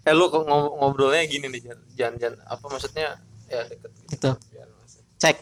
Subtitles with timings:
[0.00, 1.78] Eh lu ngobrolnya gini nih Jan.
[1.92, 2.34] Jan, Jan.
[2.48, 3.20] Apa maksudnya?
[3.52, 4.16] Ya deket gitu.
[4.16, 4.30] Itu.
[4.32, 5.02] Masuk.
[5.20, 5.36] Cek.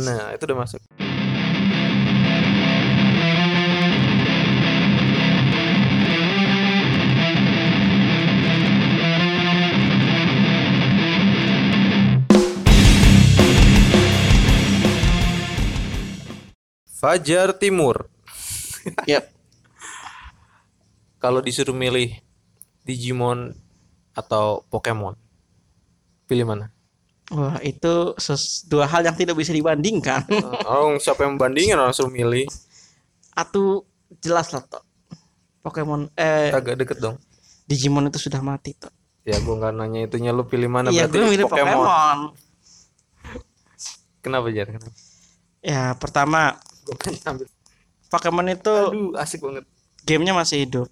[0.00, 0.80] Nah, itu udah masuk.
[17.00, 18.08] Fajar Timur.
[19.04, 19.28] Yap.
[21.22, 22.16] Kalau disuruh milih
[22.88, 23.52] Digimon
[24.12, 25.14] atau Pokemon,
[26.26, 26.70] pilih mana?
[27.30, 28.18] Wah, itu
[28.66, 30.26] dua hal yang tidak bisa dibandingkan.
[30.66, 32.50] Oh, siapa yang bandingin orang suruh milih?
[33.38, 33.86] Atu
[34.18, 34.82] jelas lah toh.
[35.62, 37.20] Pokemon eh Agak deket dong.
[37.70, 38.90] Digimon itu sudah mati toh.
[39.22, 42.18] Ya gue nggak nanya itunya lu pilih mana Iya, berarti gue milih Pokemon.
[44.20, 44.66] Kenapa Jar?
[44.68, 44.90] Kenapa?
[45.62, 46.58] Ya, pertama.
[48.10, 49.64] Pokemon itu Aduh, asik banget.
[50.02, 50.88] gamenya masih hidup.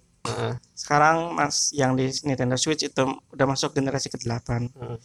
[0.75, 3.03] Sekarang Mas yang di Nintendo Switch itu
[3.35, 4.71] udah masuk generasi ke-8.
[4.71, 4.97] heeh,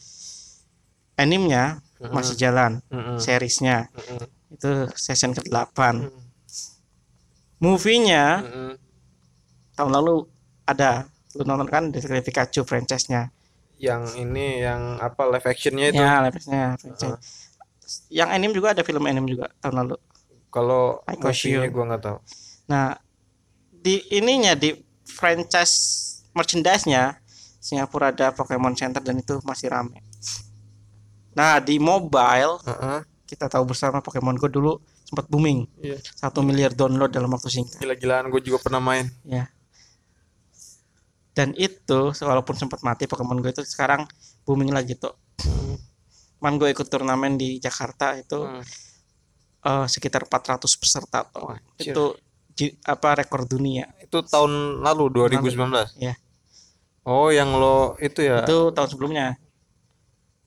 [1.14, 1.78] Animenya
[2.11, 6.06] masih jalan, heeh, seriesnya heeh, itu season ke-8.
[6.06, 6.22] heeh,
[7.62, 8.72] Movie-nya heeh.
[9.78, 10.27] tahun lalu
[10.66, 11.06] ada.
[11.34, 13.34] Lu nonton kan Detective Pikachu franchise-nya.
[13.75, 15.98] Yang ini yang apa live actionnya itu?
[15.98, 17.19] Ya, live-nya franchise.
[18.09, 19.97] Yang anime juga ada film anime juga tahun lalu.
[20.55, 22.19] Kalau movie-nya nggak tahu.
[22.70, 22.94] Nah,
[23.75, 24.72] di ininya di
[25.05, 25.74] franchise
[26.33, 27.20] merchandise-nya
[27.58, 30.05] Singapura ada Pokemon Center dan itu masih rame.
[31.33, 33.00] Nah, di mobile Heeh.
[33.25, 35.64] kita tahu bersama Pokemon Go dulu sempat booming.
[35.80, 35.97] Iya.
[36.14, 37.80] Satu miliar download dalam waktu singkat.
[37.80, 39.08] Gila-gilaan gue juga pernah main.
[39.25, 39.48] Ya.
[41.34, 44.06] Dan itu walaupun sempat mati Pokemon Go itu sekarang
[44.44, 45.16] booming lagi tuh.
[46.38, 48.62] Man gue ikut turnamen di Jakarta itu Hmm.
[49.64, 51.56] eh, sekitar 400 peserta tuh.
[51.56, 51.97] Anjir.
[51.97, 52.05] itu
[52.86, 53.91] apa rekor dunia.
[53.98, 55.98] Itu tahun lalu 2019.
[55.98, 56.14] Ya.
[57.05, 58.47] Oh, yang lo itu ya.
[58.47, 59.36] Itu tahun sebelumnya.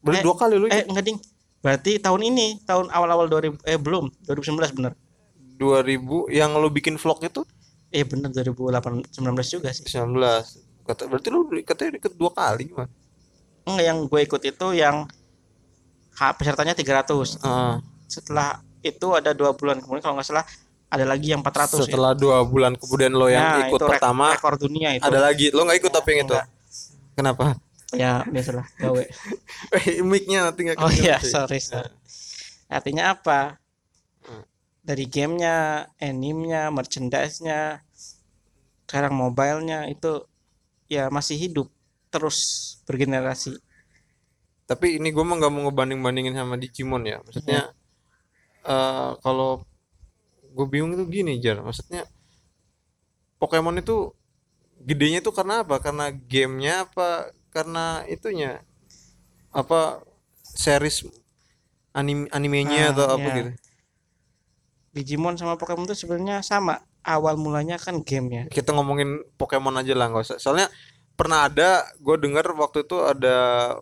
[0.01, 0.65] Berarti eh, dua kali lu.
[0.71, 1.19] Eh enggak ding.
[1.61, 4.93] Berarti tahun ini, tahun awal-awal 2000 eh belum, 2019 bener.
[5.57, 7.41] 2000 yang lo bikin vlog itu
[7.87, 9.87] Eh bener 2018 19 juga sih.
[9.87, 10.19] 19.
[10.83, 12.91] Kata berarti lu katanya deket dua kali gimana?
[13.63, 15.07] Enggak yang gue ikut itu yang
[16.35, 17.39] pesertanya 300.
[17.39, 17.73] Heeh.
[18.11, 20.45] Setelah itu ada dua bulan kemudian kalau nggak salah
[20.87, 21.85] ada lagi yang 400 ya.
[21.91, 25.03] Setelah dua bulan kemudian lo yang Nah, ikut pertama, rekor dunia itu.
[25.03, 25.51] ada lagi.
[25.51, 26.35] Lo nggak ikut tapi yang itu.
[27.17, 27.59] Kenapa?
[27.95, 29.03] Ya biasalah gawe.
[29.75, 31.91] Eh, mic-nya nanti nggak Oh iya, sorry, sorry.
[32.67, 33.59] Artinya apa?
[34.27, 34.43] Hmm.
[34.83, 37.83] Dari gamenya, animenya, merchandise-nya,
[38.87, 40.23] sekarang mobile-nya itu
[40.87, 41.67] ya masih hidup
[42.07, 42.37] terus
[42.87, 43.59] bergenerasi.
[44.67, 47.19] Tapi ini gue mah nggak mau ngebanding-bandingin sama Digimon ya.
[47.23, 47.71] Maksudnya
[48.67, 49.63] eh kalau
[50.57, 51.61] gue bingung itu gini jar.
[51.61, 52.09] Maksudnya
[53.37, 54.17] Pokemon itu
[54.81, 55.77] gedenya itu karena apa?
[55.77, 57.29] Karena gamenya apa?
[57.53, 58.65] Karena itunya
[59.53, 60.01] apa?
[60.41, 61.05] Series
[61.93, 63.35] anim animenya Ah, atau apa iya.
[63.37, 63.51] gitu?
[64.97, 66.81] Digimon sama Pokemon itu sebenarnya sama.
[67.07, 68.43] Awal mulanya kan game ya.
[68.51, 70.67] kita ngomongin Pokemon aja lah nggak usah soalnya
[71.17, 73.37] pernah ada gue denger waktu itu ada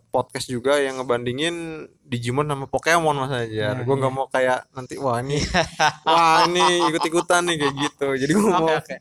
[0.08, 4.18] podcast juga yang ngebandingin Digimon sama Pokemon mas aja Nah, gue nggak iya.
[4.18, 5.36] mau kayak nanti wah ini
[6.08, 8.96] wah ini ikut ikutan nih kayak gitu jadi gue mau oke.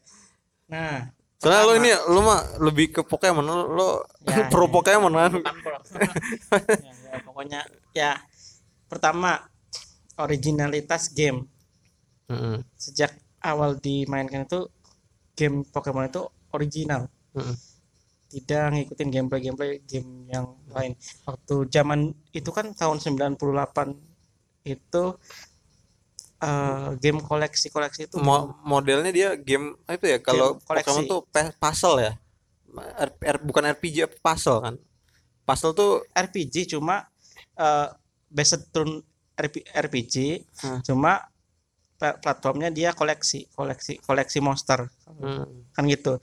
[0.67, 1.07] Nah,
[1.39, 3.89] soalnya lo ini lo mah lebih ke Pokemon lo, lo
[4.25, 4.71] Ya, pro ya.
[4.73, 5.77] Pokemon kan pro.
[6.83, 7.59] ya, ya, pokoknya
[7.95, 8.11] ya
[8.91, 9.47] pertama
[10.19, 11.47] originalitas game
[12.27, 14.67] Mm-mm, sejak awal dimainkan itu
[15.37, 17.55] game Pokemon itu original mm-mm.
[18.35, 20.91] Tidak ngikutin gameplay-gameplay game yang lain.
[21.23, 23.39] Waktu zaman itu kan tahun 98
[24.67, 25.03] itu
[26.43, 30.17] eh, game koleksi-koleksi itu Mo- modelnya dia game apa itu ya?
[30.19, 30.59] Kalau.
[30.59, 31.23] Pokemon tuh
[31.55, 32.11] puzzle ya?
[32.75, 34.75] R- R- bukan RPG puzzle kan?
[35.47, 37.07] Puzzle tuh RPG cuma
[37.55, 37.87] eh,
[38.27, 38.99] based turn
[39.35, 40.15] RP- RPG
[40.59, 40.79] Hmm.
[40.83, 41.23] cuma
[41.95, 44.91] pla- platformnya dia koleksi koleksi koleksi monster.
[45.07, 46.19] Hmm, kan gitu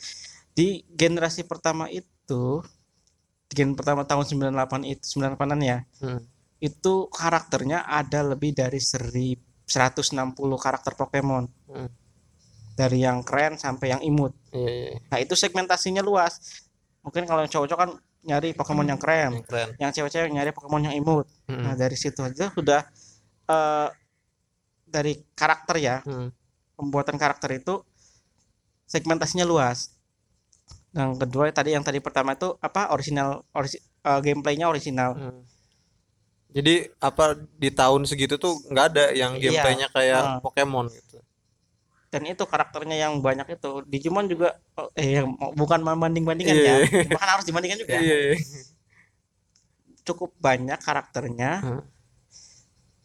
[0.53, 2.61] di generasi pertama itu
[3.47, 6.21] di gen pertama tahun 98 itu 98an ya hmm.
[6.61, 9.13] itu karakternya ada lebih dari 1000
[9.63, 11.89] 160 karakter Pokemon Hmm.
[12.73, 14.99] dari yang keren sampai yang imut Iya, iya, iya.
[15.09, 16.65] nah itu segmentasinya luas
[17.01, 17.91] mungkin kalau yang cowok-cowok kan
[18.23, 19.69] nyari Pokemon yang keren Yang keren.
[19.77, 21.65] yang cewek-cewek nyari Pokemon yang imut Hmm.
[21.65, 22.85] nah dari situ aja sudah
[23.45, 23.89] eh,
[24.85, 26.29] dari karakter ya Hmm.
[26.73, 27.81] pembuatan karakter itu
[28.85, 29.89] segmentasinya luas.
[30.93, 35.17] Yang kedua tadi yang tadi pertama itu apa original orisi, eh, gameplaynya original.
[35.17, 35.43] Hmm.
[36.53, 39.57] Jadi apa di tahun segitu tuh nggak ada yang Iya.
[39.57, 40.39] gameplaynya kayak Ah.
[40.41, 41.19] Pokemon gitu.
[42.13, 45.25] dan itu karakternya yang banyak itu Digimon juga oh, eh
[45.57, 46.75] bukan membanding-bandingkan Iya.
[46.85, 48.17] ya bahkan harus dibandingkan juga Iya.
[48.29, 48.37] iya.
[50.05, 51.81] cukup banyak karakternya Hah.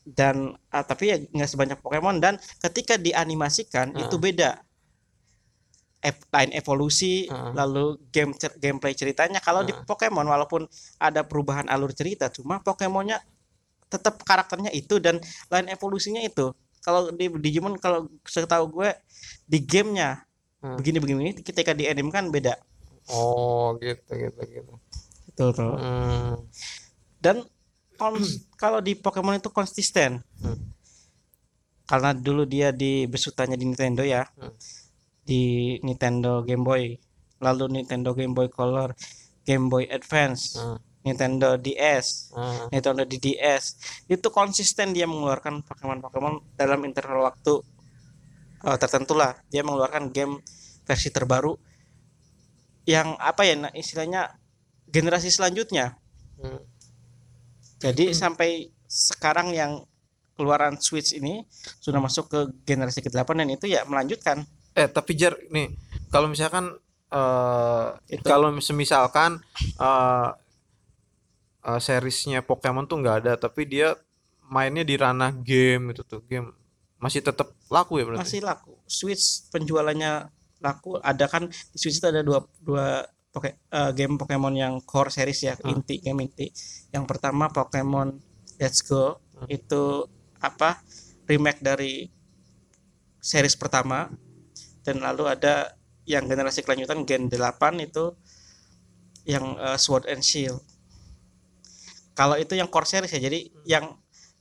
[0.03, 4.11] dan ah, tapi ya nggak sebanyak Pokemon dan ketika dianimasikan Heeh.
[4.11, 4.59] itu beda
[6.29, 7.51] Lain evolusi Heeh.
[7.53, 9.83] lalu game cer- gameplay ceritanya kalau di Heeh.
[9.83, 10.65] Pokemon walaupun
[10.97, 13.19] ada perubahan alur cerita cuma Pokemonnya
[13.87, 15.17] tetap karakternya itu dan
[15.47, 16.51] lain evolusinya itu
[16.83, 18.89] kalau di Digimon kalau setahu gue
[19.43, 20.23] di gamenya
[20.57, 20.73] Hmm.
[20.73, 22.57] begini begini ketika dianimkan beda
[23.07, 24.73] Oh, gitu gitu gitu.
[25.29, 26.33] itu tuh Hmm.
[27.21, 27.45] dan
[28.57, 30.57] kalau di Pokemon itu konsisten Hmm.
[31.85, 34.51] karena dulu dia di besutannya di Nintendo ya Hmm.
[35.27, 36.95] Di Nintendo Game Boy
[37.43, 38.95] lalu Nintendo Game Boy Color
[39.43, 40.79] Game Boy Advance Hmm.
[41.03, 42.67] Nintendo DS Hmm.
[42.71, 43.63] Nintendo DDS
[44.07, 47.59] itu konsisten dia mengeluarkan Pokemon-Pokemon dalam interval waktu
[48.63, 50.39] eh, tertentu lah dia mengeluarkan game
[50.83, 51.55] versi terbaru
[52.87, 54.31] yang apa ya nah, istilahnya
[54.87, 55.99] generasi selanjutnya
[56.37, 56.61] Hmm.
[57.81, 59.83] jadi sampai sekarang yang
[60.37, 61.41] keluaran Switch ini
[61.81, 64.45] sudah masuk ke generasi ke-8 dan itu ya melanjutkan
[64.77, 65.73] Eh, tapi Jar nih,
[66.13, 66.77] kalau misalkan
[67.07, 68.21] eh Itu.
[68.21, 69.41] kalau semisalkan
[69.81, 70.29] eh
[71.65, 73.97] eh, seriesnya Pokemon tuh nggak ada, tapi dia
[74.47, 76.53] mainnya di ranah game itu tuh, game
[76.97, 78.21] masih tetap laku ya berarti.
[78.25, 83.91] masih laku Switch penjualannya laku ada kan di Switch itu ada dua dua poke, eh,
[83.93, 85.77] game Pokemon yang core series ya Hmm.
[85.77, 86.47] inti game inti
[86.89, 88.17] yang pertama Pokemon
[88.57, 89.45] Let's Go Hmm.
[89.51, 90.09] itu
[90.41, 90.81] apa
[91.29, 92.09] remake dari
[93.21, 94.09] series pertama
[94.87, 95.75] dan lalu ada
[96.07, 98.15] yang generasi kelanjutan Gen 8 itu
[99.27, 100.63] yang eh, Sword and Shield
[102.15, 103.85] kalau itu yang core series ya jadi yang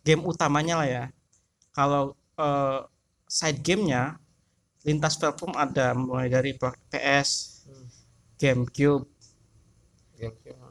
[0.00, 1.04] game utamanya lah ya
[1.74, 2.80] kalau eh,
[3.26, 4.22] side gamenya
[4.86, 7.90] lintas platform ada mulai dari PS, Hmm.
[8.38, 9.10] GameCube,
[10.14, 10.62] Game-game.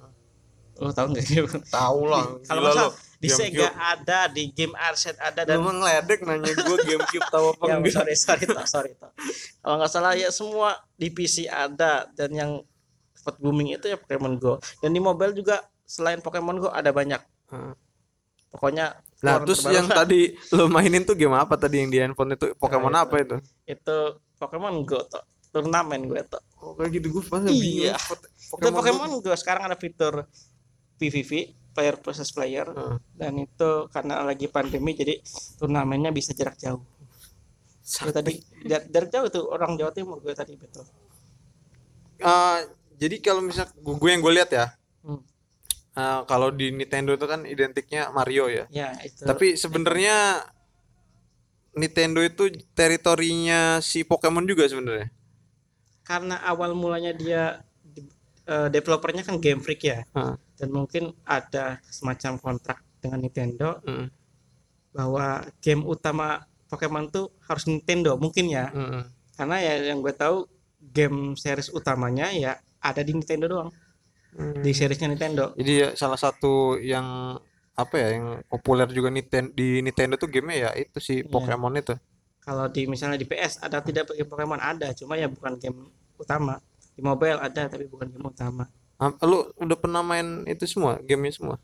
[0.80, 1.44] lo tau nggak gitu?
[1.76, 2.80] Tahu lah, Kalau gila nggak lu.
[2.88, 7.46] salah di Sega ada, di Game Arcade ada dan mah ngeledek nanya gue GameCube tahu
[7.56, 7.94] apa ya, enggak?
[7.96, 9.12] sorry sorry toh, sorry toh.
[9.62, 12.52] Kalau nggak salah ya semua di PC ada dan yang
[13.16, 17.22] sempat booming itu ya Pokemon Go dan di mobile juga selain Pokemon Go ada banyak.
[17.52, 17.74] Heeh.
[18.52, 20.22] Pokoknya Nah, terus terbaru yang tadi
[20.54, 22.54] lo mainin tuh game apa tadi yang di handphone itu?
[22.62, 23.38] Pokemon Nah, apa itu?
[23.66, 23.98] itu
[24.38, 26.44] Pokemon Go tuh turnamen gue tuh.
[26.62, 27.96] Oh, kayak gitu gue pasti Iya.
[27.98, 30.30] Itu Pokemon Go sekarang ada fitur
[31.02, 32.98] PVV player versus player Heeh.
[33.14, 35.20] dan itu karena lagi pandemi jadi
[35.56, 36.80] turnamennya bisa jarak jauh.
[37.86, 38.34] Gue tadi
[38.64, 40.88] jar- jarak jauh tuh orang Jawa Timur gue tadi betul.
[42.18, 42.60] Eh,
[42.96, 44.66] jadi kalau misal gue yang gue lihat ya,
[45.02, 45.20] Hmm.
[45.94, 48.66] eh, kalau di Nintendo itu kan identiknya Mario ya.
[48.72, 49.22] Ya itu.
[49.22, 50.48] Tapi sebenarnya
[51.74, 55.12] Nintendo itu teritorinya si Pokemon juga sebenarnya.
[56.02, 57.44] karena awal mulanya dia
[57.84, 58.06] di-
[58.46, 60.38] eh, developernya kan Game Freak ya Heeh.
[60.56, 64.08] Dan mungkin ada semacam kontrak dengan Nintendo Heeh.
[64.92, 69.04] bahwa game utama Pokemon tuh harus Nintendo mungkin ya Heeh.
[69.36, 70.48] karena ya yang gue tahu
[70.80, 73.70] game series utamanya ya ada di Nintendo doang
[74.36, 77.40] di seriesnya Nintendo Jadi ya salah satu yang
[77.76, 81.28] apa ya yang populer juga Nintendo di Nintendo tuh game ya itu si Iya.
[81.28, 81.96] Pokemon itu.
[82.40, 86.62] kalau di misalnya di PS ada tidak Pokemon ada cuma ya bukan game utama
[86.94, 88.64] di mobile ada tapi bukan game utama
[89.24, 91.56] Lu udah pernah main itu semua, gamenya semua?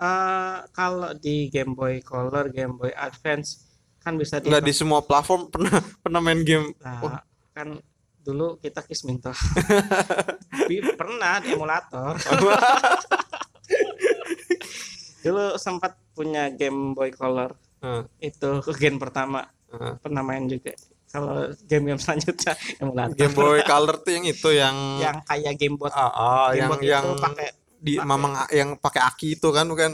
[0.00, 3.68] Eh kalau di Game Boy Color Game Boy Advance
[4.00, 6.72] kan bisa di di semua platform pernah pernah main game.
[6.80, 7.20] Nah,
[7.52, 7.76] kan
[8.20, 12.20] dulu kita kisminto tapi pernah di emulator
[15.24, 18.04] dulu sempat punya Game Boy Color Heeh.
[18.20, 19.96] itu gen pertama Heeh.
[20.04, 20.76] pernah main juga
[21.10, 25.90] kalau game-game selanjutnya emulator Game Boy Color tuh yang itu yang yang kayak Game Boy
[25.90, 29.48] ah, ah, Game yang Boy yang itu pakai di pakai- mamang yang pakai aki itu
[29.48, 29.90] kan bukan?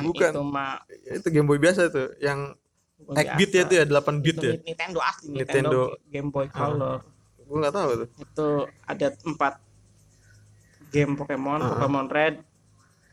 [0.00, 0.30] bukan.
[0.34, 2.56] itu mah Itu Game Boy biasa tuh, yang
[2.98, 4.54] Game Boy 8 bit ya tuh ya, 8 bit Itu ya.
[4.60, 5.44] Nintendo asli Nintendo.
[5.44, 6.98] Nintendo, Game Boy Color
[7.42, 8.08] Gue nggak tahu tuh.
[8.16, 8.48] itu
[8.82, 9.54] ada empat
[10.88, 11.68] game Pokemon Ah.
[11.70, 12.36] Pokemon Red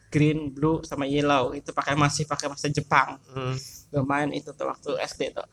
[0.09, 3.53] Green Blue sama Yellow itu pakai masih pakai bahasa Jepang Hmm,
[3.85, 5.45] gue main itu tuh waktu SD tuh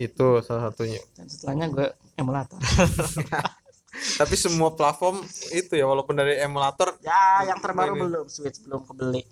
[0.00, 0.96] itu salah satunya.
[1.12, 2.56] dan setelahnya gue emulator.
[4.20, 5.20] Tapi semua platform
[5.52, 8.00] itu ya walaupun dari emulator ya yang terbaru Ini.
[8.00, 9.22] belum Switch belum kebeli.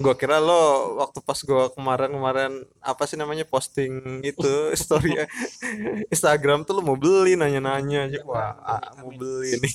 [0.00, 4.48] Gua kira lo waktu pas gua kemarin-kemarin apa sih namanya posting itu
[4.80, 5.26] story
[6.08, 8.20] Instagram tuh lo mau beli nanya-nanya aja.
[8.24, 9.74] Wah ah, mau beli nih.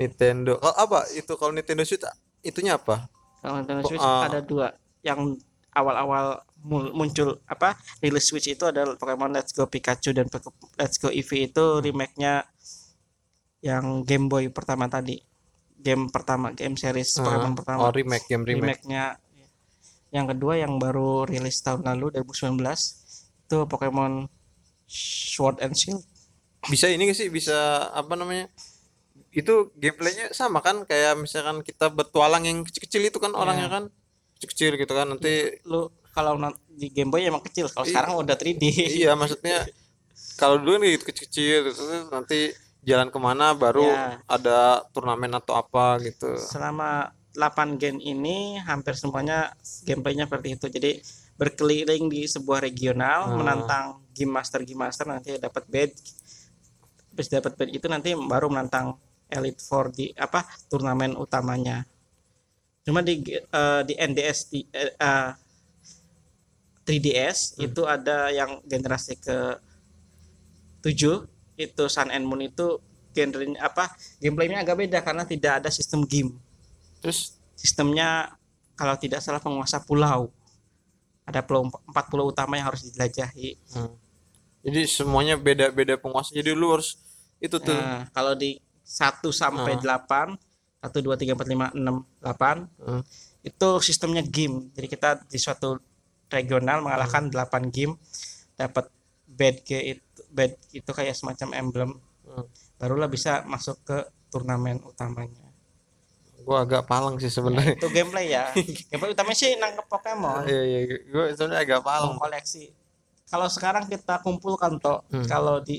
[0.00, 0.56] Nintendo.
[0.56, 0.98] Kalau apa?
[1.12, 2.02] Itu kalau Nintendo Switch
[2.40, 3.06] itunya apa?
[3.44, 4.24] Kalau Nintendo Oh, Switch ah.
[4.26, 4.72] ada dua.
[5.04, 5.42] Yang
[5.74, 10.30] awal-awal muncul apa rilis Switch itu adalah Pokemon Let's Go Pikachu dan
[10.78, 12.46] Let's Go Eevee itu remake-nya
[13.62, 15.18] yang Game Boy pertama tadi.
[15.82, 17.90] Game pertama game series Pokemon pertama.
[17.90, 18.86] oh remake game remake.
[18.86, 19.18] Remake-nya
[20.12, 24.28] yang kedua yang baru rilis tahun lalu 2019 itu Pokemon
[25.32, 26.04] Sword and Shield.
[26.68, 27.32] Bisa ini gak sih?
[27.32, 28.46] Bisa apa namanya?
[29.32, 30.84] Itu gameplaynya sama kan?
[30.84, 33.84] Kayak misalkan kita bertualang yang kecil-kecil itu kan orangnya kan?
[34.36, 35.10] Kecil-kecil gitu kan?
[35.16, 36.36] Nanti lu kalau
[36.68, 38.62] di Game Boy emang kecil kalau sekarang udah 3D
[39.00, 39.64] iya maksudnya
[40.36, 42.52] kalau dulu nih kecil-kecil terus nanti
[42.82, 44.18] jalan ke mana baru Ya.
[44.26, 44.58] ada
[44.90, 46.34] turnamen atau apa gitu.
[46.34, 49.54] Selama 8 game ini hampir semuanya
[49.86, 50.66] gameplaynya seperti itu.
[50.68, 50.92] Jadi
[51.38, 53.38] berkeliling di sebuah regional Hmm.
[53.38, 55.96] menantang game master game master nanti dapat badge.
[57.14, 58.98] Habis dapat badge itu nanti baru menantang
[59.30, 61.86] elite four di apa turnamen utamanya.
[62.82, 65.30] Cuma di eh, di NDS di eh,
[66.92, 67.64] 3DS Hmm.
[67.64, 69.56] itu ada yang generasi ke
[70.84, 71.24] 7
[71.56, 72.76] itu Sun and Moon itu
[73.12, 76.32] genrenya apa gameplaynya agak beda karena tidak ada sistem game.
[77.00, 77.36] Terus?
[77.54, 78.34] Sistemnya
[78.74, 80.32] kalau tidak salah penguasa pulau.
[81.22, 83.56] Ada pulau empat pulau utama yang harus dijelajahi.
[83.72, 83.94] Hmm.
[84.62, 86.30] jadi semuanya beda-beda penguasa.
[86.30, 86.94] Jadi lu harus
[87.38, 87.74] itu tuh.
[87.74, 90.38] Nah, kalau di 1 sampai 8
[90.82, 93.02] 1 2 3 4 5 6 8 Hmm.
[93.42, 94.70] itu sistemnya game.
[94.74, 95.78] Jadi kita di suatu
[96.32, 97.94] regional mengalahkan 8 game
[98.56, 98.88] dapat
[99.28, 101.90] bad G itu bad itu kayak semacam emblem.
[102.22, 102.46] Hmm.
[102.80, 105.44] barulah bisa masuk ke turnamen utamanya.
[106.42, 107.78] Gua agak palang sih sebenarnya.
[107.78, 108.50] Itu gameplay ya.
[108.90, 110.48] Gameplay utamanya sih nangkep Pokemon.
[110.48, 110.78] Iya iya
[111.12, 112.72] gua sebenarnya agak palang koleksi.
[113.28, 115.28] Kalau sekarang kita kumpulkan toh Hmm.
[115.28, 115.78] kalau di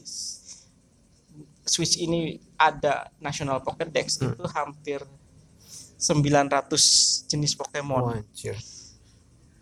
[1.64, 4.36] Switch ini ada National Pokédex Hmm.
[4.36, 5.00] itu hampir
[5.98, 8.24] 900 jenis Pokemon.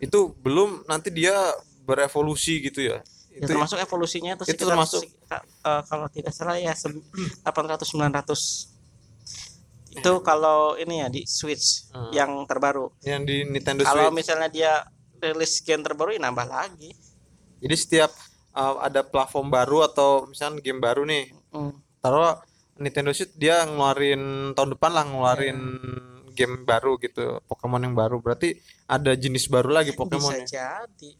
[0.02, 1.32] Itu belum nanti dia
[1.80, 2.98] berevolusi gitu ya.
[3.30, 7.00] Ya, Itu termasuk evolusinya itu, itu termasuk- eh, kalau tidak salah ya sem-
[7.40, 8.68] 800 900
[9.90, 12.08] itu kalau ini ya di Switch Hmm.
[12.10, 14.18] yang terbaru yang di Nintendo kalau Switch.
[14.18, 14.72] misalnya dia
[15.18, 16.96] rilis game terbaru ya nambah lagi
[17.58, 18.10] Jadi setiap
[18.52, 21.72] uh, ada platform baru atau misalnya game baru nih, Hmm.
[22.00, 22.36] taruh
[22.74, 24.20] Nintendo Switch dia ngeluarin
[24.52, 25.58] tahun depan lah ngeluarin
[26.32, 28.18] game baru gitu, Pokemon yang baru.
[28.18, 30.32] Berarti ada jenis baru lagi Pokemon.
[30.34, 31.10] bisa jadi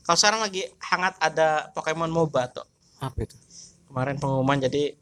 [0.00, 2.64] kalau sekarang lagi hangat ada Pokemon MOBA tuh
[2.96, 3.36] Apa itu?
[3.84, 4.96] kemarin pengumuman jadi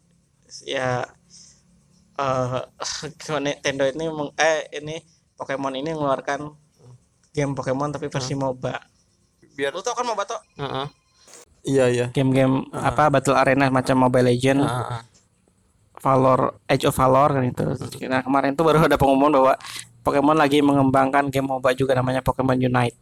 [0.62, 1.06] ya
[2.12, 2.62] eh
[3.38, 4.98] Nintendo ini meng- eh ini
[5.34, 6.50] Pokemon ini mengeluarkan
[7.30, 8.74] game Pokemon tapi versi MOBA
[9.54, 10.86] Biar lu tau kan MOBA tuh Heeh.
[11.66, 12.06] Iya, iya.
[12.10, 15.00] game-game apa Battle Arena macam Mobile Legend Heeh.
[15.96, 17.64] Valor Age of Valor kan itu
[18.06, 19.54] nah kemarin tuh baru ada pengumuman bahwa
[20.00, 22.94] Pokemon lagi mengembangkan game MOBA juga namanya Pokemon Unite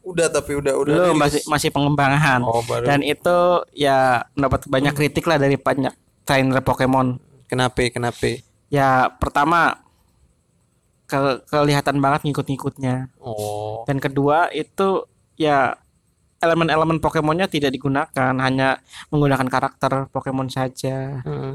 [0.00, 2.82] Udah tapi udah udah belum masih masih pengembangan Oh, baru.
[2.82, 3.36] dan itu
[3.70, 5.92] ya mendapat banyak kritik lah dari banyak
[6.24, 7.80] trainer Pokemon Kenapa?
[7.88, 8.40] Kenapa?
[8.68, 9.80] ya pertama
[11.04, 13.84] ke kelihatan banget ngikut-ngikutnya Oh.
[13.84, 15.76] dan kedua itu ya
[16.38, 21.52] elemen-elemen Pokemonnya tidak digunakan hanya menggunakan karakter Pokemon saja Heeh.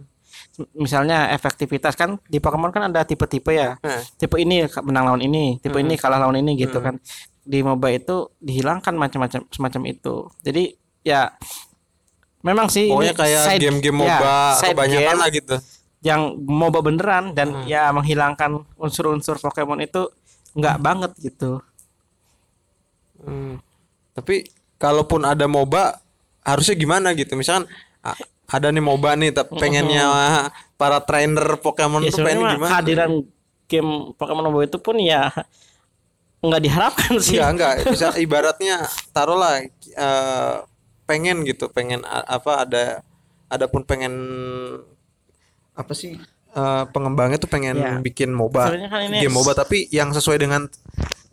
[0.73, 5.57] Misalnya efektivitas kan di Pokemon kan ada tipe-tipe ya Nah, tipe ini menang lawan ini
[5.57, 5.83] tipe Hmm.
[5.83, 7.01] ini kalah lawan ini gitu kan
[7.41, 10.63] di MOBA itu dihilangkan macam-macam semacam itu jadi
[11.01, 11.33] ya
[12.41, 15.55] memang sih pokoknya kayak game-game ya, MOBA side kebanyakan game lah gitu.
[16.03, 17.65] yang MOBA beneran dan Hmm.
[17.65, 20.07] ya menghilangkan unsur-unsur Pokemon itu
[20.53, 21.59] nggak banget gitu
[23.19, 23.55] Hmm.
[24.11, 24.43] Tapi
[24.75, 25.95] kalaupun ada MOBA
[26.43, 27.33] harusnya gimana gitu?
[27.33, 27.71] Misalkan
[28.45, 30.05] ada nih MOBA nih tapi pengennya
[30.75, 32.69] para trainer Pokemon ya tuh pengen gimana?
[32.69, 33.11] kehadiran
[33.65, 35.31] game Pokemon MOBA itu pun ya
[36.39, 37.73] nggak diharapkan sih Enggak, enggak.
[37.89, 40.55] Bisa ibaratnya taruhlah eh,
[41.03, 42.83] pengen gitu, pengen apa ada
[43.47, 44.11] ada pun pengen
[45.73, 46.19] apa sih
[46.53, 47.95] eh, pengembangnya tuh pengen Ya.
[47.97, 48.75] bikin MOBA.
[48.85, 50.67] Kan ini- game MOBA tapi yang sesuai dengan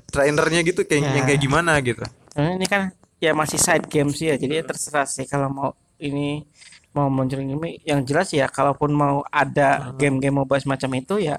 [0.06, 1.10] trainernya gitu kayak Ya.
[1.12, 2.02] yang kayak gimana gitu.
[2.32, 6.46] Ini kan ya masih side game sih ya jadi ya terserah sih kalau mau ini
[6.90, 11.38] mau munculin game yang jelas ya kalaupun mau ada game-game MOBA semacam itu ya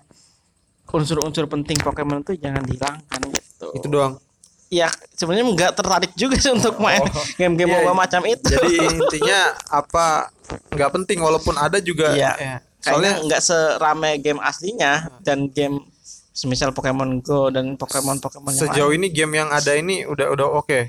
[0.88, 3.68] unsur-unsur penting Pokemon itu jangan dihilangkan gitu.
[3.76, 4.20] Itu doang.
[4.68, 7.04] Ya sebenarnya nggak tertarik juga sih untuk main
[7.40, 8.48] game-game Iya, MOBA macam itu.
[8.48, 10.32] Jadi intinya apa
[10.72, 12.32] nggak penting walaupun ada juga Iya.
[12.40, 15.84] eh, soalnya nggak serame game aslinya dan game
[16.32, 20.48] semisal Pokemon Go dan Pokemon Pokemon sejauh lain ini game yang ada ini udah udah
[20.58, 20.80] oke.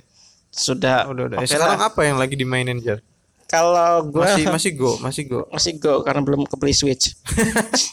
[0.48, 1.38] sudah Udah udah.
[1.38, 1.90] Eh, oke sekarang lah.
[1.90, 3.02] apa yang lagi dimainin Jar?
[3.52, 4.72] Kalau gue Masih masih, masih
[5.28, 6.00] Go, masih Go.
[6.00, 7.12] Go karena belum kebeli Switch.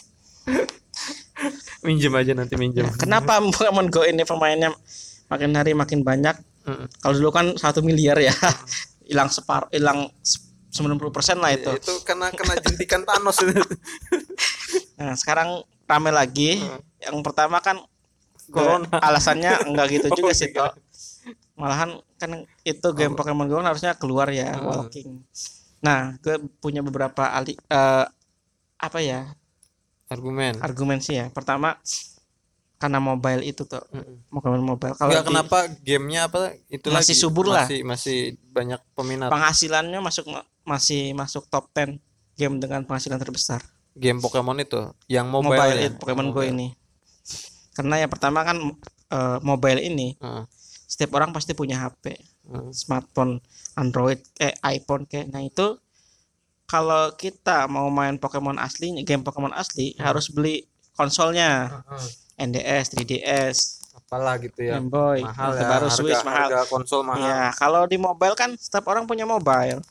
[1.84, 2.88] Minjem aja nanti minjem.
[2.96, 4.72] Kenapa Pokemon Go ini pemainnya
[5.28, 6.86] makin hari makin banyak Mm.
[7.02, 8.36] Kalau dulu kan satu miliar ya,
[9.10, 10.12] hilang separ, hilang
[10.70, 11.72] 90% lah itu.
[11.72, 13.58] itu kena kena jentikan Thanos itu
[15.00, 16.60] Nah, sekarang rame lagi.
[16.62, 16.84] Hmm.
[17.00, 17.80] Yang pertama kan
[18.52, 18.92] Corona.
[18.92, 20.76] alasannya enggak gitu Oh, juga sih, enggak.
[21.60, 22.32] Malahan kan
[22.64, 24.66] itu game Pokemon Go kan harusnya keluar ya, Hmm.
[24.66, 25.20] walking.
[25.80, 28.06] Nah, gue punya beberapa ali eh,
[28.78, 29.36] apa ya?
[30.08, 31.30] argumen argumen sih ya.
[31.30, 31.78] Pertama
[32.76, 34.24] karena mobile itu tuh, Mm.
[34.30, 34.96] Pokemon mobile.
[34.96, 37.68] Kalau di- kenapa gamenya apa itu Masih lagi subur lah.
[37.68, 38.18] masih masih
[38.50, 40.26] banyak peminat penghasilannya masuk
[40.64, 42.00] masih masuk top 10
[42.34, 43.60] game dengan penghasilan terbesar.
[43.92, 45.90] game Pokemon itu yang Mobile, mobile, ya?
[45.94, 46.50] Pokemon Go Mobile.
[46.50, 46.68] ini.
[47.72, 48.58] Karena yang pertama kan
[49.10, 50.44] eh, mobile ini Heeh,
[50.90, 52.74] setiap orang pasti punya HP, heeh.
[52.74, 53.38] smartphone,
[53.78, 55.30] Android, eh iPhone kayak.
[55.30, 55.78] Nah, itu
[56.66, 60.66] kalau kita mau main Pokemon asli, game Pokemon asli harus beli
[60.98, 61.86] konsolnya.
[62.40, 63.58] NDS, 3DS,
[64.00, 66.48] apalah gitu ya Game Boy, mahal ya terbaru harga, Switch mahal.
[66.48, 69.84] harga konsol mahal Ya, kalau di mobile kan setiap orang punya mobile.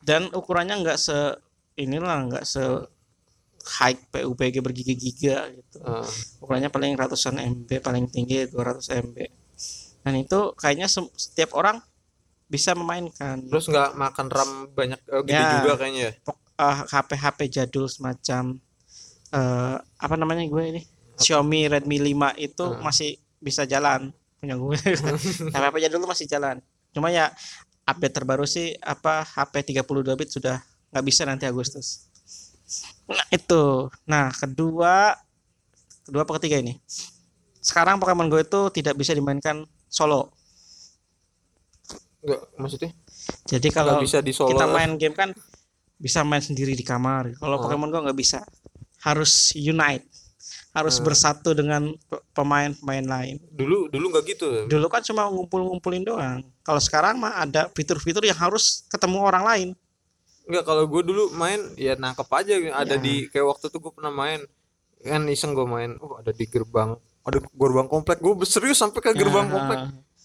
[0.00, 1.36] Dan ukurannya nggak se
[1.76, 2.64] inilah nggak se
[3.76, 5.78] high PUBG bergiga-giga gitu.
[5.84, 6.08] Heeh.
[6.40, 9.16] Ukurannya paling ratusan MB, paling tinggi 200 MB.
[10.00, 11.78] Dan itu kayaknya setiap orang
[12.46, 13.46] bisa memainkan.
[13.46, 15.62] terus nggak makan RAM banyak eh, gede Ya.
[15.62, 18.58] juga kayaknya ya Pok- eh, HP-HP jadul semacam
[19.30, 20.82] eh apa namanya gue ini?
[21.14, 22.80] Xiaomi Redmi 5 itu Hmm.
[22.80, 24.74] masih bisa jalan punya gue.
[25.54, 26.58] HP jadul tuh masih jalan.
[26.90, 27.30] Cuma ya
[27.84, 30.58] update terbaru sih apa HP 32 bit sudah
[30.90, 32.10] nggak bisa nanti Agustus.
[33.06, 33.86] Nah, itu.
[34.04, 35.14] Nah, kedua
[36.02, 36.78] kedua apa ketiga ini?
[37.60, 40.30] Sekarang Pokemon Go itu tidak bisa dimainkan solo.
[42.20, 42.92] nggak maksudnya
[43.44, 45.32] Jadi nggak kalau bisa di solo kita main game kan
[45.96, 47.32] bisa main sendiri di kamar.
[47.34, 47.62] Kalau Oh.
[47.62, 48.40] Pokemon Go nggak bisa.
[49.00, 50.04] Harus unite.
[50.70, 51.04] Harus Hmm.
[51.04, 53.36] bersatu dengan pe- pemain-pemain lain.
[53.50, 56.40] dulu dulu nggak gitu Dulu kan cuma ngumpul-ngumpulin doang.
[56.60, 59.68] Kalau sekarang mah ada fitur-fitur yang harus ketemu orang lain.
[60.42, 62.98] nggak kalau gue dulu main ya nangkep aja ada Ya.
[62.98, 64.42] di kayak waktu itu gue pernah main
[65.00, 66.98] kan iseng gue main oh ada di gerbang
[67.30, 69.52] ada gerbang komplek gue serius sampai ke gerbang Ya.
[69.54, 69.78] komplek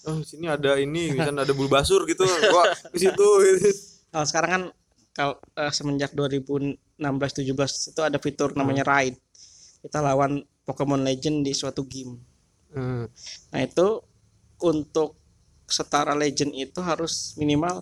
[0.06, 3.70] oh sini ada ini misalnya ada bulbasur gitu gua ke situ gitu.
[4.14, 4.64] Kalau sekarang kan
[5.16, 9.18] kalau eh, semenjak 2016-17 itu ada fitur namanya raid.
[9.82, 12.22] Kita lawan Pokemon Legend di suatu game.
[12.74, 13.10] Hmm.
[13.54, 14.02] Nah itu
[14.62, 15.18] untuk
[15.66, 17.82] setara legend itu harus minimal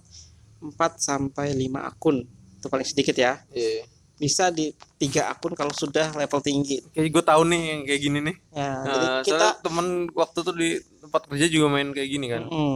[0.64, 2.24] 4 sampai 5 akun.
[2.60, 3.44] Itu paling sedikit ya.
[3.52, 3.84] Iya.
[4.16, 6.80] Bisa di tiga akun kalau sudah level tinggi.
[6.90, 10.54] kayak gue tahu nih yang kayak gini nih Ya, Nah, jadi kita temen waktu tuh
[10.54, 12.74] di tempat kerja juga main kayak gini kan Mm-mm.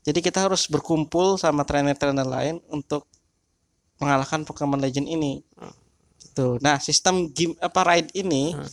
[0.00, 3.04] Jadi kita harus berkumpul sama trainer-trainer lain untuk
[3.98, 5.42] mengalahkan Pokemon Legend ini.
[6.18, 6.56] Gitu.
[6.58, 8.64] Nah, sistem game apa raid ini Hmm.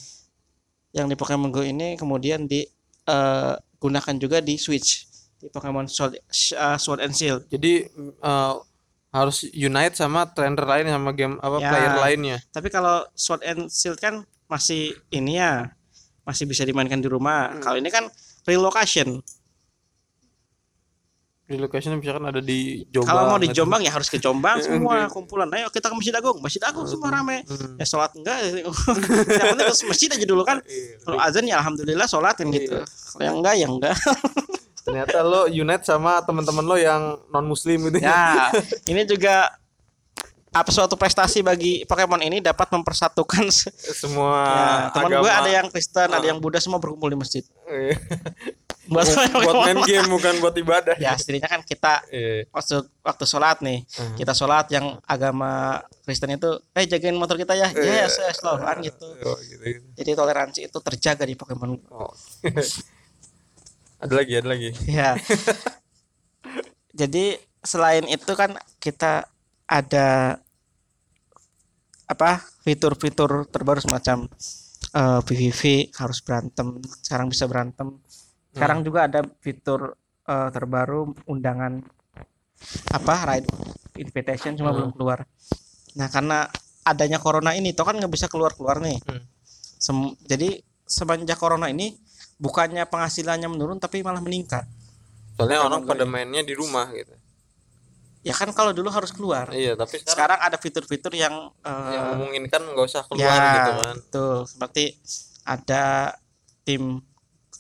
[0.94, 5.04] yang di Pokemon Go ini kemudian digunakan juga di Switch
[5.36, 6.16] di Pokemon Sword,
[6.54, 7.44] uh, Sword and Shield.
[7.46, 8.54] jadi eh,
[9.16, 11.70] harus unite sama trainer lain sama game apa Ya.
[11.72, 15.72] player lainnya Tapi kalau Sword and Shield kan masih ini ya,
[16.28, 17.56] masih bisa dimainkan di rumah.
[17.56, 17.64] Hmm.
[17.64, 18.12] Kalau ini kan
[18.44, 19.24] relocation.
[21.46, 23.62] di location misalkan ada di Jombang Kalau mau di gitu.
[23.62, 25.46] Jombang ya harus ke Jombang semua kumpulan.
[25.54, 27.46] Ayo kita ke Masjid Agung, Masjid Agung semua rame.
[27.46, 27.78] Hmm.
[27.78, 30.58] Ya sholat enggak, yang penting ke masjid aja dulu kan.
[30.66, 31.06] Iya.
[31.06, 32.82] Kalau azan ya alhamdulillah sholat kan gitu.
[32.82, 33.94] Kalau yang enggak ya enggak.
[34.86, 38.54] ternyata lo unite sama teman-teman lo yang non muslim gitu Ya,
[38.86, 39.50] ini juga
[40.52, 45.68] apa suatu prestasi bagi Pokemon ini dapat mempersatukan se- semua ya, teman gue ada yang
[45.68, 46.24] Kristen, ada Ah.
[46.24, 47.44] yang Buddha semua berkumpul di masjid.
[47.66, 48.00] Iya.
[48.86, 52.46] Buat, buat main game bukan buat ibadah Ya, setidaknya kan kita Iya.
[52.54, 54.14] waktu waktu sholat nih Hmm.
[54.14, 58.06] kita sholat yang agama Kristen itu eh jagain motor kita ya Iya.
[58.06, 59.90] yes yes kan gitu Oh, gitu, gitu.
[59.98, 62.14] jadi toleransi itu terjaga di Pokemon Oh.
[64.06, 64.70] ada lagi ada lagi.
[64.98, 65.18] Ya.
[66.96, 69.26] Jadi selain itu kan kita
[69.66, 70.38] ada
[72.06, 74.30] apa fitur-fitur terbaru semacam
[74.94, 75.62] eh, PVV
[75.98, 77.98] harus berantem sekarang bisa berantem.
[78.54, 81.82] Sekarang juga ada fitur eh, terbaru undangan
[82.94, 83.50] apa ride
[84.00, 84.78] invitation cuma Hmm.
[84.80, 85.20] belum keluar.
[85.98, 86.48] Nah karena
[86.86, 89.02] adanya corona ini toh kan nggak bisa keluar keluar nih.
[89.04, 89.24] Hmm.
[89.76, 91.98] Sem- jadi semenjak corona ini
[92.36, 94.68] bukannya penghasilannya menurun tapi malah meningkat.
[95.36, 97.12] Soalnya orang pada mainnya di rumah gitu.
[98.26, 99.54] Ya kan kalau dulu harus keluar.
[99.54, 103.72] Iya tapi sekarang, sekarang ada fitur-fitur yang eh, yang memungkinkan nggak usah keluar ya gitu
[103.78, 103.96] kan.
[104.02, 104.38] betul.
[104.50, 104.84] Seperti
[105.46, 105.84] ada
[106.66, 107.00] tim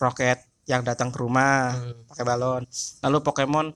[0.01, 2.09] roket yang datang ke rumah Hmm.
[2.09, 2.63] pakai balon.
[3.05, 3.67] Lalu Pokemon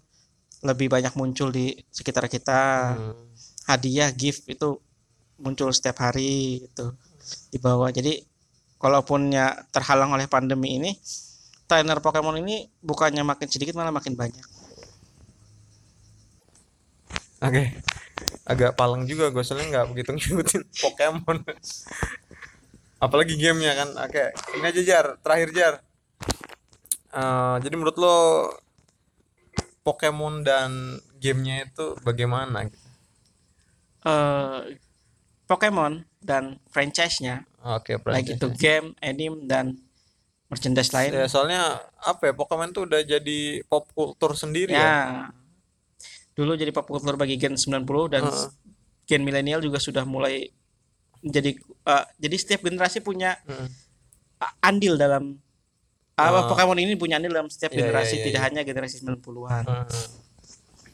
[0.66, 2.94] lebih banyak muncul di sekitar kita.
[2.98, 3.28] Hmm.
[3.70, 4.82] hadiah gift itu
[5.38, 6.90] muncul setiap hari gitu
[7.54, 7.94] di bawah.
[7.94, 8.18] Jadi
[8.80, 10.96] kalaupun ya terhalang oleh pandemi ini
[11.70, 14.48] trainer Pokemon ini bukannya makin sedikit malah makin banyak.
[17.46, 17.78] Oke.
[18.50, 21.38] Agak palang juga gue soalnya nggak begitu ngikutin Pokemon.
[22.98, 23.90] Apalagi gamenya kan.
[24.02, 25.74] Oke, ini aja Jar, terakhir Jar.
[27.14, 28.18] Eh, jadi menurut lo
[29.86, 32.66] Pokemon dan gamenya itu bagaimana?
[32.66, 32.80] gitu?
[35.50, 39.76] Pokemon dan franchise-nya Oke, baik itu game, anime dan
[40.48, 41.12] merchandise lain.
[41.12, 44.80] Ya, soalnya apa ya Pokemon tuh udah jadi pop kultur sendiri ya.
[44.80, 44.98] Ya.
[46.38, 48.48] Dulu jadi pop culture bagi gen 90 dan Heeh.
[49.04, 50.48] gen milenial juga sudah mulai
[51.20, 53.68] menjadi eh, jadi setiap generasi punya Heeh.
[54.40, 55.36] uh, andil dalam
[56.16, 56.48] apa Ah.
[56.48, 58.48] Pokemon ini punya andil dalam setiap Iya, iya, generasi iya, tidak iya.
[58.48, 59.64] hanya generasi 90-an.
[59.68, 60.08] Heeh.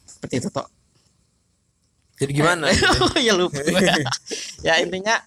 [0.05, 0.65] Seperti itu toh.
[2.15, 2.69] Jadi gimana?
[2.69, 2.87] gitu?
[3.03, 3.59] Oh ya lupa.
[3.59, 3.81] gua.
[4.61, 5.19] ya intinya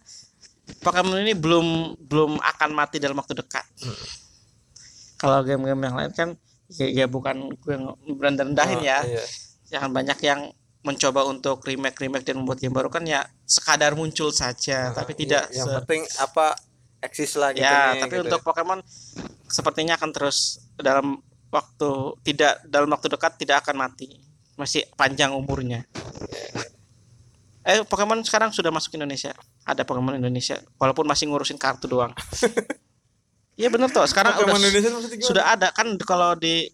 [0.78, 1.66] Pokemon ini belum
[2.02, 3.64] belum akan mati dalam waktu dekat.
[3.80, 3.98] Hmm.
[5.16, 6.28] Kalau game-game yang lain kan
[6.70, 7.74] ya, ya bukan gue
[8.06, 8.98] rendah-rendahin Oh, ya.
[9.02, 9.24] iya.
[9.70, 10.40] Yang banyak yang
[10.78, 15.18] mencoba untuk remake remake dan membuat game baru kan ya sekadar muncul saja tapi Iya,
[15.18, 16.46] tidak yang se- penting apa
[16.98, 18.80] eksis lah gitu ya nih, tapi gitu untuk Pokemon
[19.44, 20.38] sepertinya akan terus
[20.76, 21.90] dalam waktu
[22.22, 24.06] tidak dalam waktu dekat tidak akan mati
[24.54, 25.82] masih panjang umurnya
[27.66, 29.34] eh Pokemon sekarang sudah masuk Indonesia.
[29.66, 32.12] Ada Pokemon Indonesia walaupun masih ngurusin kartu doang.
[33.58, 35.74] Iya bener tuh sekarang Pokemon udah Indonesia sudah ada.
[35.74, 36.70] Kan kalau di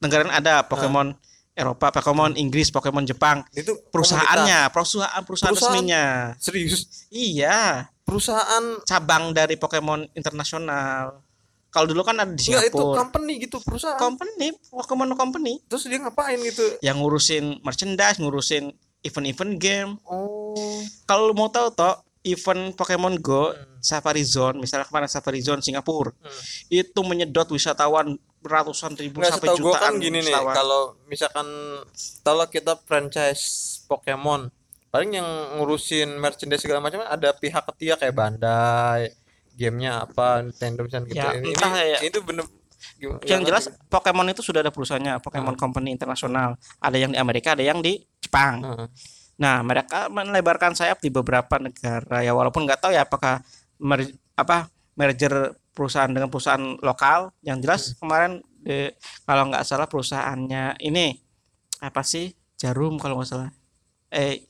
[0.00, 1.12] negara ada Pokemon
[1.52, 3.44] Eropa Pokemon Inggris Pokemon Jepang.
[3.52, 5.76] Itu perusahaannya perusahaan perusahaan, Perusahaan?
[5.76, 6.04] resminya.
[6.40, 7.06] Serius?
[7.12, 7.92] Iya.
[8.08, 8.80] Perusahaan?
[8.88, 11.20] Cabang dari Pokemon internasional.
[11.68, 12.98] Kalau dulu kan ada di enggak itu Singapura.
[13.04, 13.98] company gitu perusahaan.
[14.00, 15.52] Company, Pokemon company.
[15.68, 16.64] Terus dia ngapain gitu?
[16.80, 18.72] Yang ngurusin merchandise, ngurusin
[19.04, 19.90] event-event game.
[20.04, 23.76] oh Kalau mau tahu toh, event Pokemon Go Hmm.
[23.78, 26.42] Safari Zone, misalnya kemarin Safari Zone Singapura, Hmm.
[26.72, 30.54] itu menyedot wisatawan ratusan ribu Nggak sampai gue jutaan kan gini nih wisatawan.
[30.54, 31.48] kalau misalkan
[32.20, 33.44] kalau kita franchise
[33.84, 34.48] Pokemon
[34.86, 39.16] paling yang ngurusin merchandise segala macam ada pihak ketiga kayak Bandai
[39.54, 41.98] gamenya apa Nintendo misalnya gitu Ya, ini, entah ya.
[42.00, 42.44] itu bener
[43.26, 43.64] yang nggak jelas.
[43.90, 46.56] Pokemon itu sudah ada perusahaannya, Pokemon Company internasional.
[46.80, 48.62] Ada yang di Amerika, ada yang di Jepang.
[48.62, 48.88] Heeh.
[49.34, 53.42] Nah, mereka melebarkan sayap di beberapa negara ya walaupun nggak tahu ya apakah
[53.82, 57.34] mer- apa merger perusahaan dengan perusahaan lokal.
[57.42, 58.94] Yang jelas kemarin eh,
[59.26, 61.18] kalau nggak salah perusahaannya ini
[61.82, 63.50] apa sih Jarum kalau nggak salah.
[64.14, 64.46] Eh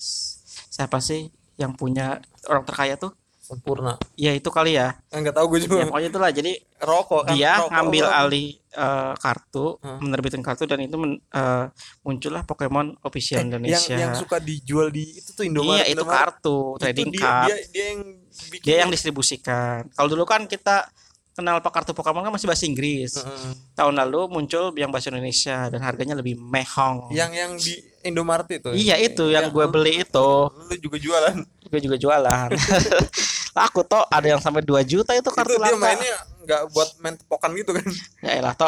[0.68, 2.20] siapa sih yang punya
[2.50, 3.16] orang terkaya tuh?
[3.44, 4.96] Sempurna Ya itu kali ya.
[5.07, 6.30] Eh, nggak tahu gue Ya juga pokoknya itulah.
[6.30, 8.18] Jadi rokok kan dia rokok ngambil apa?
[8.20, 9.98] alih eh, kartu, Hah?
[9.98, 11.64] menerbitkan kartu dan itu men- eh,
[12.02, 13.94] muncullah Pokemon official Eh, yang Indonesia.
[13.94, 16.16] yang suka dijual di itu tuh Indomaret iya itu Indomaret.
[16.40, 17.44] kartu Itu trading dia, card.
[17.44, 18.00] dia dia yang
[18.48, 19.78] bikin dia yang distribusikan.
[19.90, 20.88] Kalau dulu kan kita
[21.30, 23.12] kenal pak kartu Pokemon kan masih bahasa Inggris.
[23.14, 23.52] Heeh.
[23.74, 27.11] Tahun lalu muncul yang bahasa Indonesia dan harganya lebih mehong.
[27.11, 31.80] yang yang di Indomaret itu Iya itu yang gue beli itu, lu juga jualan gue
[31.80, 32.48] juga jualan.
[33.66, 35.86] Aku toh ada yang sampai 2 juta itu kartu itu dia langka.
[35.86, 36.14] mainnya
[36.44, 37.86] nggak buat main tepokan gitu kan
[38.20, 38.66] Ya elah toh.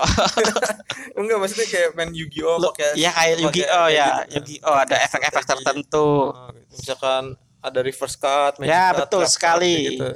[1.19, 4.35] enggak maksudnya kayak main Yu-Gi-Oh pakai Iya kayak Yu-Gi-Oh ya, gitu.
[4.39, 5.51] Yu-Gi-Oh ada efek-efek Strategi.
[5.67, 6.09] tertentu.
[6.31, 6.73] Oh, gitu.
[6.73, 7.23] misalkan
[7.61, 9.75] ada reverse card Ya, card, betul card, sekali.
[9.93, 10.07] gitu.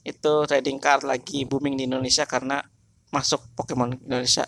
[0.00, 2.62] Itu trading card lagi booming di Indonesia karena
[3.10, 4.46] masuk Pokemon Indonesia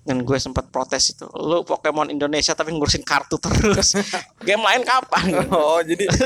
[0.00, 3.94] dan gue sempat protes itu lu Pokemon Indonesia tapi ngurusin kartu terus.
[4.46, 5.44] Game lain kapan?
[5.48, 6.08] Oh jadi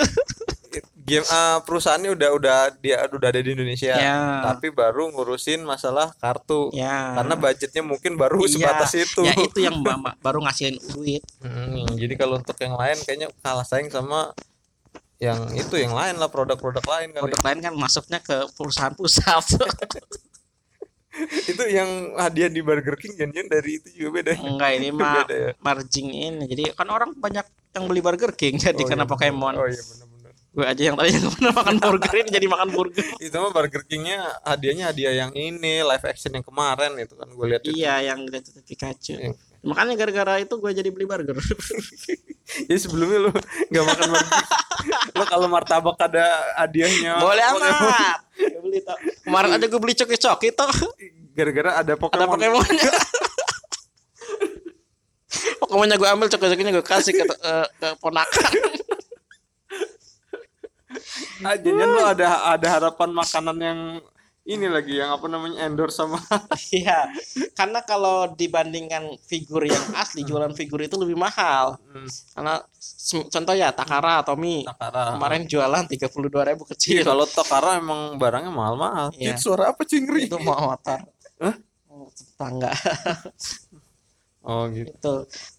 [1.05, 4.41] game ah, perusahaannya udah udah dia udah ada di Indonesia Ya.
[4.43, 6.73] tapi baru ngurusin masalah kartu.
[6.73, 7.13] Ya.
[7.15, 9.21] Karena budgetnya mungkin baru Iya, sebatas itu.
[9.21, 11.21] Ya itu yang ba- baru ngasihin duit.
[11.39, 14.33] Hmm, jadi kalau untuk yang lain kayaknya kalah saing sama
[15.21, 17.23] yang itu yang lain lah produk-produk lain kali.
[17.31, 19.45] Produk lain kan masuknya ke perusahaan pusat
[21.53, 24.31] itu yang hadiah di Burger King janjian dari itu juga beda.
[24.39, 25.51] Enggak ini mah ya?
[25.63, 26.45] margin ini.
[26.51, 29.55] Jadi kan orang banyak yang beli Burger King jadi Oh, karena iya, Pokemon.
[29.59, 33.07] Oh iya benar-benar gue aja yang tadinya nggak pernah makan burger ini jadi makan burger.
[33.27, 37.47] Itu mah Burger Kingnya hadiahnya hadiah yang ini live action yang kemarin itu kan gue
[37.51, 37.75] lihat itu.
[37.75, 39.19] Iya yang Detective Pikachu.
[39.19, 39.35] Iya.
[39.65, 41.37] Makanya gara-gara itu gue jadi beli burger.
[42.69, 43.31] Jadi sebelumnya lu
[43.73, 44.45] nggak makan Burger.
[45.17, 46.25] Lu kalau martabak ada
[46.61, 47.17] hadiahnya.
[47.17, 48.21] Boleh amat.
[48.37, 49.01] Beli tau.
[49.25, 50.69] kemarin aja gue beli coki-coki tuh
[51.33, 52.37] gara-gara ada Pokemon.
[52.37, 52.93] Ada Pokemonnya
[55.59, 58.53] Pokemonnya gue ambil coki-cokinya gue kasih ke, eh, ke ponakan.
[61.43, 63.79] Ah, janjian lu ada ada harapan makanan yang
[64.45, 66.21] ini lagi yang apa namanya endorse sama
[66.77, 67.09] iya
[67.57, 71.81] karena kalau dibandingkan figur yang asli jualan figur itu lebih mahal.
[71.81, 72.05] Hmm,
[72.37, 72.55] karena
[73.33, 74.69] contoh ya Takara Mi.
[74.69, 75.17] Takara.
[75.17, 79.17] Kemarin jualan 32.000 ribu Iya, kecil kalau Takara emang barangnya mahal-mahal.
[79.17, 79.33] Iya.
[79.33, 80.29] Itu suara apa cingri?
[80.29, 81.01] itu mau motor.
[81.41, 81.55] Hah?
[81.89, 82.73] Mau tetangga.
[84.45, 84.93] Oh gitu.
[84.93, 85.15] Itu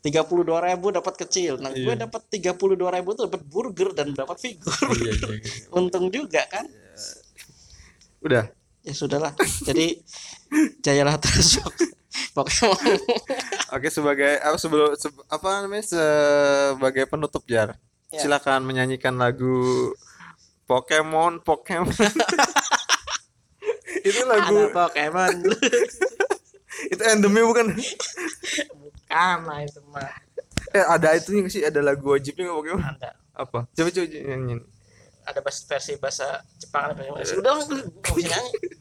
[0.06, 1.58] tiga puluh dua ribu dapat kecil.
[1.58, 2.06] Nah gue Iya.
[2.06, 4.78] dapat tiga puluh dua ribu tuh dapat burger dan dapat figur.
[4.94, 5.74] Iya iya, iya.
[5.82, 6.70] untung juga kan?
[8.22, 8.46] Udah
[8.86, 9.34] ya sudahlah.
[9.66, 9.98] Jadi
[10.86, 11.58] jayalah terus.
[12.32, 12.96] Pokemon.
[13.76, 17.76] Oke sebagai apa sebelum se- apa namanya sebagai penutup jar.
[18.14, 18.22] Ya.
[18.24, 19.92] silakan menyanyikan lagu
[20.70, 21.92] Pokemon Pokemon.
[24.08, 25.36] Itu lagu ada Pokemon.
[26.94, 27.76] Itu endemnya bukan?
[28.78, 30.12] Bukan lah itu mah.
[30.76, 31.64] Eh ada itu sih?
[31.64, 32.84] Ada lagu wajibnya nggak Pokemon?
[32.96, 33.10] Ada.
[33.36, 33.60] Apa?
[33.76, 34.62] Coba coba nyanyiin
[35.26, 38.52] ada versi bahasa Jepang ada bahasa Inggris udah nggak bisa nyanyi